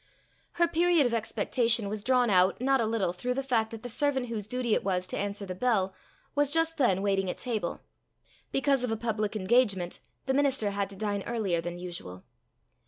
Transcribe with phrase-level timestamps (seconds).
[0.53, 3.87] Her period of expectation was drawn out not a little through the fact that the
[3.87, 5.93] servant whose duty it was to answer the bell
[6.33, 7.81] was just then waiting at table:
[8.51, 12.23] because of a public engagement, the minister had to dine earlier than usual.